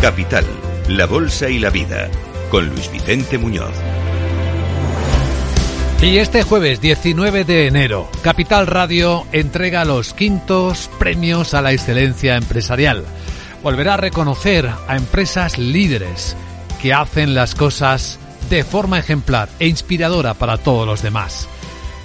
[0.00, 0.44] Capital,
[0.88, 2.08] la Bolsa y la Vida,
[2.50, 3.74] con Luis Vicente Muñoz.
[6.00, 12.36] Y este jueves 19 de enero, Capital Radio entrega los quintos premios a la excelencia
[12.36, 13.04] empresarial.
[13.64, 16.36] Volverá a reconocer a empresas líderes
[16.80, 18.20] que hacen las cosas
[18.50, 21.48] de forma ejemplar e inspiradora para todos los demás.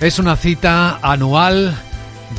[0.02, 1.76] Es una cita anual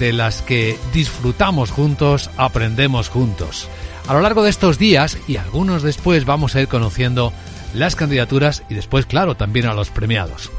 [0.01, 3.69] de las que disfrutamos juntos, aprendemos juntos.
[4.07, 7.33] A lo largo de estos días y algunos después vamos a ir conociendo
[7.73, 10.51] las candidaturas y después, claro, también a los premiados.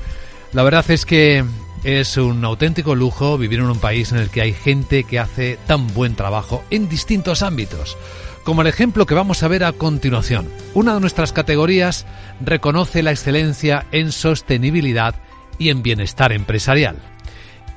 [0.52, 1.46] La verdad es que
[1.84, 5.60] es un auténtico lujo vivir en un país en el que hay gente que hace
[5.68, 7.98] tan buen trabajo en distintos ámbitos.
[8.44, 10.50] Como el ejemplo que vamos a ver a continuación.
[10.74, 12.08] Una de nuestras categorías
[12.42, 15.16] reconoce la excelencia en sostenibilidad
[15.60, 16.98] y en bienestar empresarial.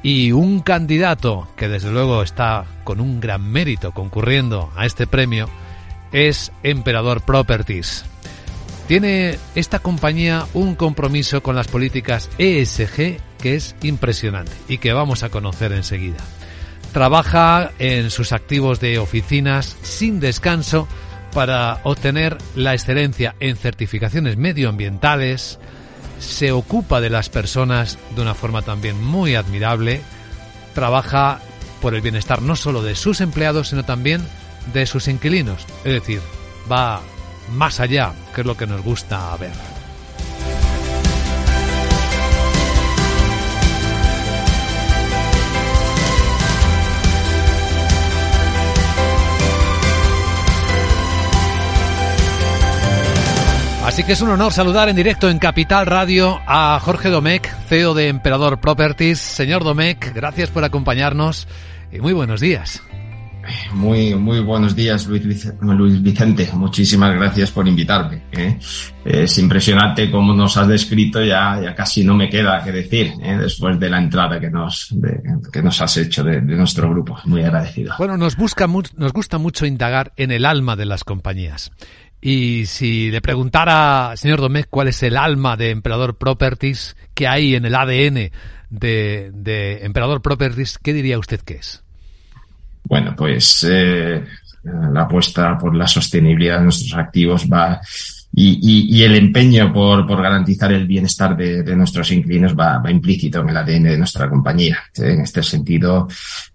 [0.03, 5.49] Y un candidato que desde luego está con un gran mérito concurriendo a este premio
[6.13, 8.05] es Emperador Properties.
[8.87, 15.23] Tiene esta compañía un compromiso con las políticas ESG que es impresionante y que vamos
[15.23, 16.17] a conocer enseguida.
[16.93, 20.89] Trabaja en sus activos de oficinas sin descanso
[21.35, 25.59] para obtener la excelencia en certificaciones medioambientales,
[26.19, 30.01] se ocupa de las personas de una forma también muy admirable,
[30.75, 31.41] trabaja
[31.81, 34.27] por el bienestar no solo de sus empleados, sino también
[34.73, 35.65] de sus inquilinos.
[35.85, 36.21] Es decir,
[36.71, 37.01] va
[37.53, 39.78] más allá, que es lo que nos gusta ver.
[53.99, 57.95] Así que es un honor saludar en directo en Capital Radio a Jorge Domecq, CEO
[57.95, 59.19] de Emperador Properties.
[59.19, 61.49] Señor Domecq, gracias por acompañarnos
[61.91, 62.81] y muy buenos días.
[63.73, 66.49] Muy, muy buenos días, Luis, Vicente.
[66.53, 68.23] Muchísimas gracias por invitarme.
[68.31, 68.57] ¿eh?
[69.05, 73.37] Es impresionante cómo nos has descrito, ya, ya casi no me queda que decir ¿eh?
[73.37, 74.95] después de la entrada que nos,
[75.53, 77.19] que nos has hecho de, nuestro grupo.
[77.25, 77.95] Muy agradecido.
[77.99, 81.73] Bueno, nos, busca, nos gusta mucho indagar en el alma de las compañías.
[82.21, 87.55] Y si le preguntara, señor Domecq, cuál es el alma de Emperador Properties que hay
[87.55, 88.31] en el ADN
[88.71, 91.83] de, de Emperador Properties, ¿qué diría usted que es?
[92.85, 94.25] Bueno, pues eh,
[94.65, 97.81] la apuesta por la sostenibilidad de nuestros activos va
[98.41, 103.83] y, el empeño por, garantizar el bienestar de, nuestros inquilinos va, implícito en el ADN
[103.85, 104.79] de nuestra compañía.
[104.97, 106.07] En este sentido,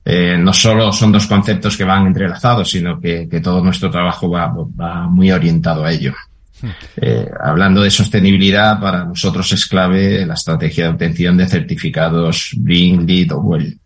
[0.06, 5.08] eh, no solo son dos conceptos que van entrelazados, sino que, todo nuestro trabajo va,
[5.08, 6.14] muy orientado a ello.
[6.62, 6.70] Hmm.
[6.96, 13.06] Eh, hablando de sostenibilidad, para nosotros es clave la estrategia de obtención de certificados Green,
[13.06, 13.80] LEED o WELL.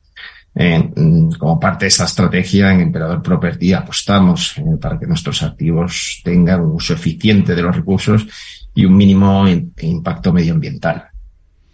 [0.60, 6.22] Mm, como parte de esta estrategia, en Emperador Property apostamos eh, para que nuestros activos
[6.24, 8.26] tengan un uso eficiente de los recursos
[8.74, 11.10] y un mínimo impacto medioambiental.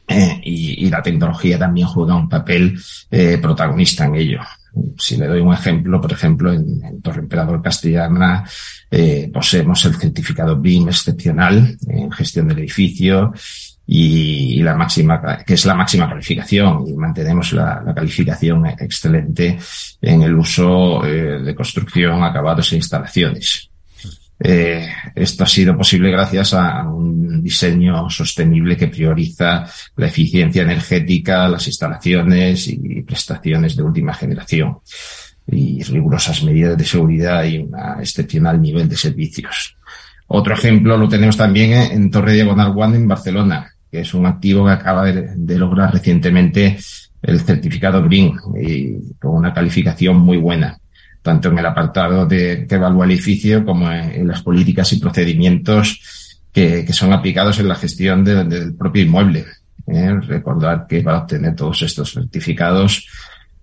[0.05, 2.77] Eh, y, la tecnología también juega un papel
[3.09, 4.41] eh, protagonista en ello.
[4.97, 8.44] Si le doy un ejemplo, por ejemplo, en, Torre Emperador Castellana
[9.33, 13.33] poseemos el certificado BIM excepcional en gestión del edificio
[13.85, 19.57] y, la máxima, que es la máxima calificación y mantenemos la, calificación excelente
[20.01, 23.69] en el uso eh, de construcción, acabados e instalaciones.
[24.39, 31.47] Eh, esto ha sido posible gracias a un diseño sostenible que prioriza la eficiencia energética,
[31.47, 34.79] las instalaciones y prestaciones de última generación
[35.47, 39.75] y rigurosas medidas de seguridad y un excepcional nivel de servicios.
[40.27, 44.65] Otro ejemplo lo tenemos también en Torre Diagonal One en Barcelona, que es un activo
[44.65, 46.79] que acaba de, lograr recientemente
[47.21, 50.79] el certificado Green y con una calificación muy buena,
[51.21, 56.39] tanto en el apartado de que evalúa el edificio como en, las políticas y procedimientos
[56.51, 59.45] que, son aplicados en la gestión del propio inmueble.
[59.85, 60.15] ¿eh?
[60.21, 63.07] Recordar que para obtener todos estos certificados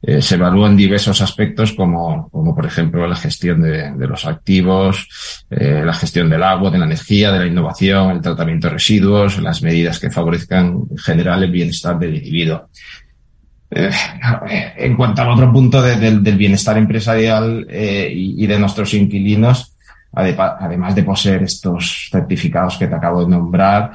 [0.02, 5.82] eh, se evalúan diversos aspectos como, como por ejemplo la gestión de, los activos, eh,
[5.84, 9.62] la gestión del agua, de la energía, de la innovación, el tratamiento de residuos, las
[9.62, 12.68] medidas que favorezcan en general el bienestar del individuo.
[13.70, 13.90] Eh,
[14.78, 19.76] en cuanto al otro punto del bienestar empresarial y, de nuestros inquilinos,
[20.12, 23.92] además de poseer estos certificados que te acabo de nombrar,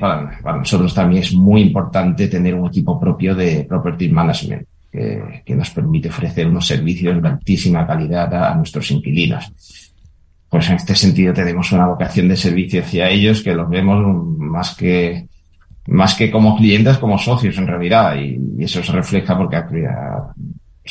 [0.00, 5.54] para, para nosotros también es muy importante tener un equipo propio de property management que,
[5.54, 9.52] nos permite ofrecer unos servicios de altísima calidad a, nuestros inquilinos.
[10.48, 14.02] Pues en este sentido tenemos una vocación de servicio hacia ellos que los vemos
[14.38, 15.26] más que
[15.86, 19.56] más que como clientes, como socios en realidad, y, eso se refleja porque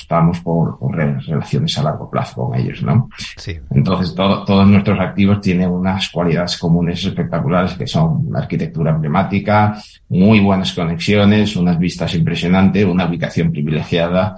[0.02, 3.10] estamos por, relaciones a largo plazo con ellos, ¿no?
[3.38, 3.58] Sí.
[3.72, 10.40] Entonces, todos nuestros activos tienen unas cualidades comunes espectaculares que son una arquitectura emblemática, muy
[10.40, 14.38] buenas conexiones, unas vistas impresionantes, una ubicación privilegiada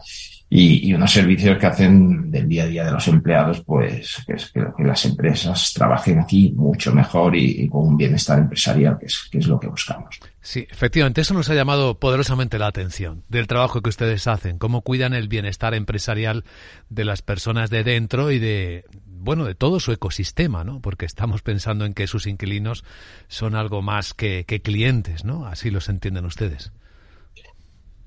[0.51, 4.51] y, unos servicios que hacen del día a día de los empleados, pues que, es,
[4.51, 9.37] que, las empresas trabajen aquí mucho mejor y, con un bienestar empresarial, que es, que
[9.37, 10.19] es lo que buscamos.
[10.41, 14.81] Sí, efectivamente, eso nos ha llamado poderosamente la atención del trabajo que ustedes hacen, cómo
[14.81, 16.43] cuidan el bienestar empresarial
[16.89, 20.81] de las personas de dentro y de, bueno, de todo su ecosistema, ¿no?
[20.81, 22.83] Porque estamos pensando en que sus inquilinos
[23.27, 25.45] son algo más que, que clientes, ¿no?
[25.45, 26.71] Así los entienden ustedes.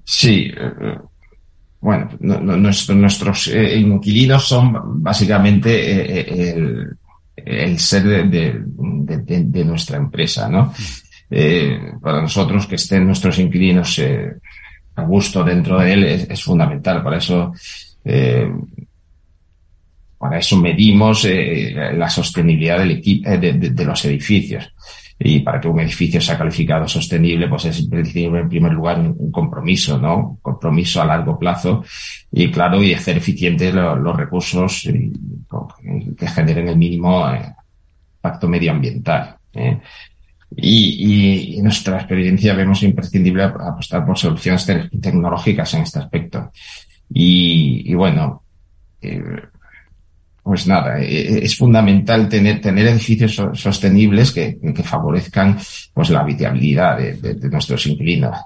[0.04, 0.52] Sí,
[1.82, 6.84] bueno, nuestros eh, inquilinos son básicamente eh, eh,
[7.34, 10.72] el, ser de, nuestra empresa, ¿no?
[12.00, 14.00] para nosotros que estén nuestros inquilinos
[14.94, 17.02] a gusto dentro de él es, fundamental.
[17.02, 17.52] Para eso,
[20.18, 24.72] para eso medimos la sostenibilidad de los edificios
[25.18, 29.30] y para que un edificio sea calificado sostenible, pues es imprescindible en primer lugar un,
[29.30, 30.16] compromiso, ¿no?
[30.16, 31.84] Un compromiso a largo plazo
[32.30, 34.88] y claro, y hacer eficientes los recursos
[36.18, 37.54] que generen el mínimo eh,
[38.16, 39.36] impacto medioambiental.
[39.54, 39.80] ¿eh?
[40.56, 44.66] Y, en nuestra experiencia vemos imprescindible apostar por soluciones
[45.00, 46.50] tecnológicas en este aspecto.
[47.14, 48.42] Y, bueno,
[49.00, 49.22] eh,
[50.42, 55.56] pues nada, eh, eh, es fundamental tener, tener edificios sostenibles que, que favorezcan
[55.94, 58.36] pues la habitabilidad de, nuestros inquilinos.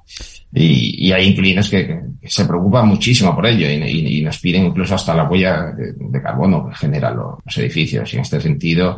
[0.53, 5.25] Y, hay inquilinos que, se preocupan muchísimo por ello y, nos piden incluso hasta la
[5.25, 8.13] huella de, carbono que generan los, edificios.
[8.13, 8.97] Y en este sentido,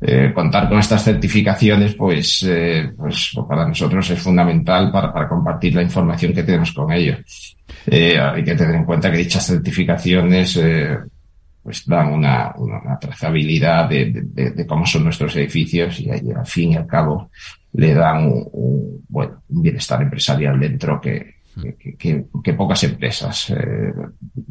[0.00, 5.74] eh, contar con estas certificaciones, pues, eh, pues para nosotros es fundamental para, para compartir
[5.74, 7.56] la información que tenemos con ellos.
[7.86, 10.98] Eh, hay que tener en cuenta que dichas certificaciones eh,
[11.66, 16.70] pues dan una, una, trazabilidad de, de, cómo son nuestros edificios y ahí, al fin
[16.70, 17.32] y al cabo
[17.72, 21.38] le dan un, bueno, un bienestar empresarial dentro que,
[21.98, 23.92] que, pocas empresas eh,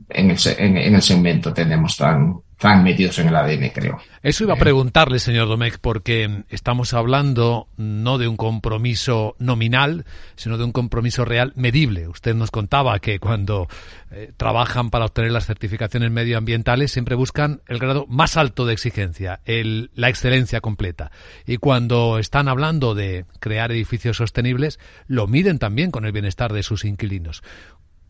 [0.10, 4.00] en, el, en, el segmento tenemos tan, están metidos en el ADN, creo.
[4.24, 10.06] Eso iba a preguntarle, señor Domecq, porque estamos hablando no de un compromiso nominal,
[10.38, 12.08] sino de un compromiso real medible.
[12.08, 13.68] Usted nos contaba que cuando
[14.10, 19.42] eh, trabajan para obtener las certificaciones medioambientales siempre buscan el grado más alto de exigencia,
[19.44, 21.12] el, la excelencia completa.
[21.46, 26.64] Y cuando están hablando de crear edificios sostenibles, lo miden también con el bienestar de
[26.64, 27.44] sus inquilinos.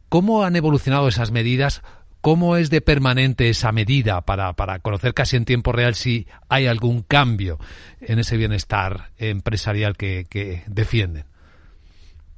[0.08, 1.82] ¿Cómo han evolucionado esas medidas?
[2.26, 6.66] ¿Cómo es de permanente esa medida para, para, conocer casi en tiempo real si hay
[6.66, 7.60] algún cambio
[8.02, 11.26] en ese bienestar empresarial que, que defienden?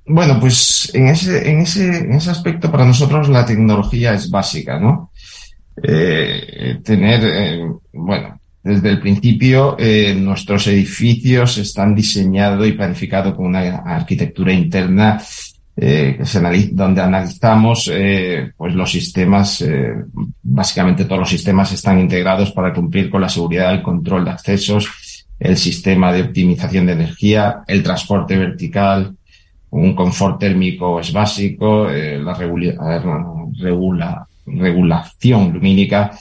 [0.05, 4.77] Bueno, pues en ese, en, ese, en ese aspecto para nosotros la tecnología es básica,
[4.77, 5.13] ¿no?
[5.81, 13.45] Eh, tener, eh, bueno, desde el principio eh, nuestros edificios están diseñados y planificados con
[13.45, 15.21] una arquitectura interna
[15.79, 16.17] eh,
[16.71, 19.93] donde analizamos eh, pues los sistemas, eh,
[20.41, 25.25] básicamente todos los sistemas están integrados para cumplir con la seguridad y control de accesos,
[25.39, 29.15] el sistema de optimización de energía, el transporte vertical,
[29.69, 36.11] un confort térmico es básico, eh, la regula, regulación lumínica,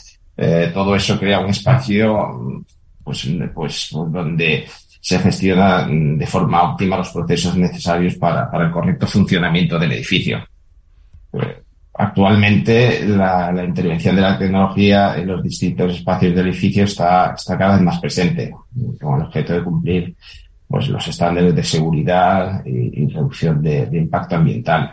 [0.75, 2.63] todo eso crea un espacio
[3.03, 4.67] pues, pues donde
[5.07, 10.45] se gestiona de forma óptima los procesos necesarios para, para el correcto funcionamiento del edificio.
[11.31, 11.47] Pues,
[11.95, 17.83] actualmente la, intervención de la tecnología en los distintos espacios del edificio está, cada vez
[17.83, 18.53] más presente,
[19.01, 20.17] con el objeto de cumplir
[20.67, 24.93] pues, los estándares de seguridad y, reducción de, impacto ambiental.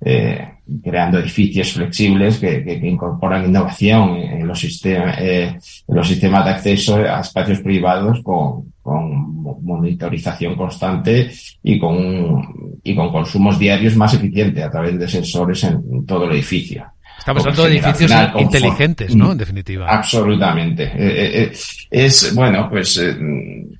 [0.00, 0.48] Eh,
[0.82, 6.96] creando edificios flexibles que incorporan innovación en los, sistemas, eh, en los sistemas de acceso
[6.96, 14.62] a espacios privados con, con monitorización constante y con, y con consumos diarios más eficientes
[14.62, 16.84] a través de sensores en, todo el edificio.
[17.18, 19.32] Estamos hablando de edificios inteligentes, ¿no?
[19.32, 19.88] En definitiva.
[19.88, 20.84] Absolutamente.
[20.84, 21.52] Eh, eh, eh,
[21.90, 23.00] es, bueno, pues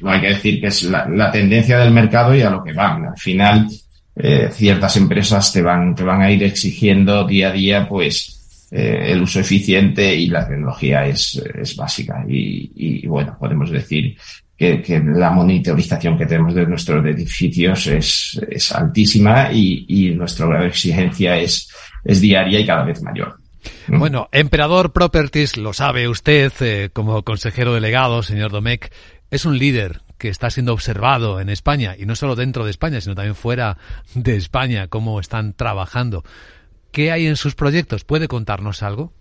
[0.01, 2.73] no hay que decir que es la, la, tendencia del mercado y a lo que
[2.73, 3.05] van.
[3.05, 3.69] Al final,
[4.17, 9.13] eh, ciertas empresas te van, te van a ir exigiendo día a día, pues, eh,
[9.13, 12.25] el uso eficiente y la tecnología es, es básica.
[12.29, 14.17] Y, y, bueno, podemos decir
[14.57, 20.47] que, que, la monitorización que tenemos de nuestros edificios es, es altísima y, y nuestra
[20.47, 21.69] grado de exigencia es,
[22.05, 23.37] es diaria y cada vez mayor.
[23.89, 28.93] Bueno, Emperador Properties, lo sabe usted eh, como consejero delegado, señor Domecq,
[29.31, 33.01] es un líder que está siendo observado en España, y no solo dentro de España,
[33.01, 33.79] sino también fuera
[34.15, 36.25] de España, cómo están trabajando.
[36.93, 38.05] ¿Qué hay en sus proyectos?
[38.05, 39.13] ¿Puede contarnos algo?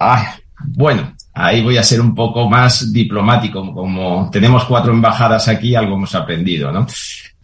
[0.00, 3.72] Ah, bueno, ahí voy a ser un poco más diplomático.
[3.72, 6.86] Como tenemos cuatro embajadas aquí, algo hemos aprendido, ¿no?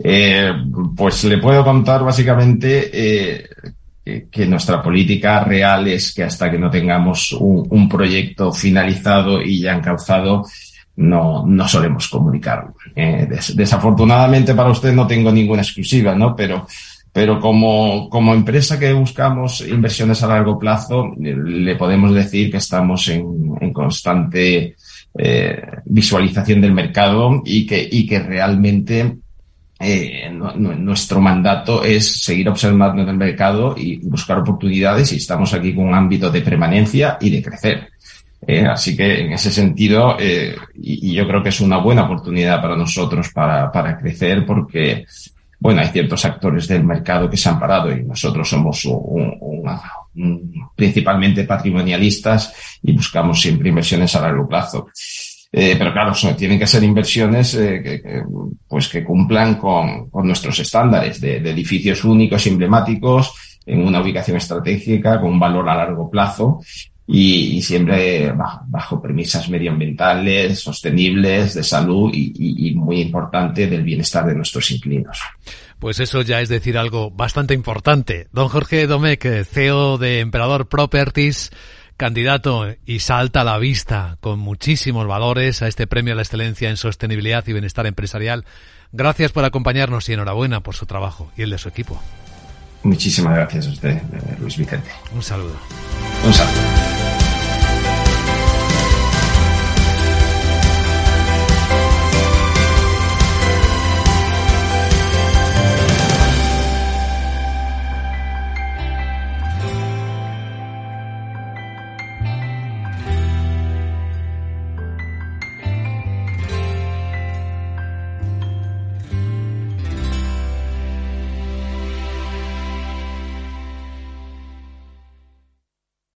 [0.03, 0.53] Eh,
[0.97, 3.49] pues le puedo contar básicamente eh,
[4.31, 9.75] que nuestra política real es que hasta que no tengamos un, proyecto finalizado y ya
[9.75, 10.47] encauzado,
[10.97, 12.75] no, no solemos comunicarlo.
[12.95, 16.35] Eh, desafortunadamente para usted no tengo ninguna exclusiva, ¿no?
[16.35, 16.67] Pero
[17.13, 23.09] pero como, como empresa que buscamos inversiones a largo plazo, le podemos decir que estamos
[23.09, 24.77] en, en constante
[25.19, 29.17] eh, visualización del mercado y que, y que realmente
[29.83, 35.87] eh, nuestro mandato es seguir observando el mercado y buscar oportunidades y estamos aquí con
[35.87, 37.89] un ámbito de permanencia y de crecer.
[38.47, 42.05] Eh, así que en ese sentido, eh, y, y, yo creo que es una buena
[42.05, 45.05] oportunidad para nosotros para, para crecer porque
[45.61, 48.89] bueno, hay ciertos actores del mercado que se han parado y nosotros somos
[50.75, 54.89] principalmente patrimonialistas y buscamos siempre inversiones a largo plazo.
[55.53, 58.23] Eh, pero claro, tienen que ser inversiones eh, que,
[58.67, 63.35] pues que cumplan con, con nuestros estándares de, de, edificios únicos, emblemáticos,
[63.67, 66.61] en una ubicación estratégica, con un valor a largo plazo
[67.13, 73.83] y, y siempre bajo, bajo, premisas medioambientales, sostenibles, de salud y, y, muy importante del
[73.83, 75.19] bienestar de nuestros inquilinos.
[75.81, 78.29] Pues eso ya es decir algo bastante importante.
[78.33, 81.51] Don Jorge Domecq, CEO de Emperador Properties,
[81.97, 86.71] candidato y salta a la vista con muchísimos valores a este premio a la excelencia
[86.71, 88.45] en sostenibilidad y bienestar empresarial.
[88.93, 92.01] Gracias por acompañarnos y enhorabuena por su trabajo y el de su equipo.
[92.83, 94.03] Muchísimas gracias a usted,
[94.41, 94.91] Luis Vicente.
[95.13, 95.57] Un saludo.
[96.25, 97.00] Un saludo.